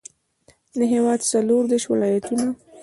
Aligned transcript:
د 0.77 0.79
هېواد 0.93 1.19
څلوردېرش 1.31 1.83
ولایتونه. 1.89 2.45